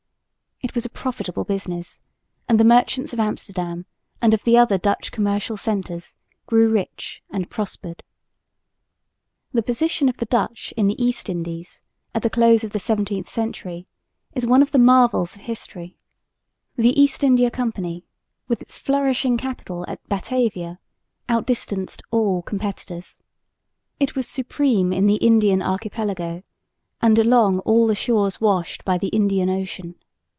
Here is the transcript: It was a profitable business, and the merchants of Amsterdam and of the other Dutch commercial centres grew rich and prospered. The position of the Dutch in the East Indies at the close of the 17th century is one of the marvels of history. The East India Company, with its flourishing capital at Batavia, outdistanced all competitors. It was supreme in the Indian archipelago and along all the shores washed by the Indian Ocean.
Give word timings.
It 0.63 0.75
was 0.75 0.85
a 0.85 0.89
profitable 0.89 1.43
business, 1.43 2.01
and 2.47 2.59
the 2.59 2.63
merchants 2.63 3.11
of 3.13 3.19
Amsterdam 3.19 3.87
and 4.21 4.31
of 4.33 4.43
the 4.43 4.57
other 4.59 4.77
Dutch 4.77 5.11
commercial 5.11 5.57
centres 5.57 6.15
grew 6.45 6.69
rich 6.71 7.21
and 7.31 7.49
prospered. 7.49 8.03
The 9.53 9.63
position 9.63 10.07
of 10.07 10.17
the 10.17 10.27
Dutch 10.27 10.71
in 10.77 10.85
the 10.87 11.03
East 11.03 11.29
Indies 11.29 11.81
at 12.13 12.21
the 12.21 12.29
close 12.29 12.63
of 12.63 12.71
the 12.71 12.79
17th 12.79 13.27
century 13.27 13.85
is 14.33 14.45
one 14.45 14.61
of 14.61 14.69
the 14.71 14.77
marvels 14.79 15.35
of 15.35 15.41
history. 15.41 15.97
The 16.77 16.97
East 16.97 17.23
India 17.23 17.49
Company, 17.49 18.05
with 18.47 18.61
its 18.61 18.77
flourishing 18.79 19.37
capital 19.37 19.83
at 19.89 20.07
Batavia, 20.09 20.79
outdistanced 21.27 22.01
all 22.11 22.43
competitors. 22.43 23.23
It 23.99 24.15
was 24.15 24.27
supreme 24.27 24.93
in 24.93 25.07
the 25.07 25.15
Indian 25.17 25.61
archipelago 25.63 26.43
and 27.01 27.17
along 27.19 27.59
all 27.61 27.87
the 27.87 27.95
shores 27.95 28.39
washed 28.39 28.85
by 28.85 28.97
the 28.99 29.07
Indian 29.09 29.49
Ocean. 29.49 29.95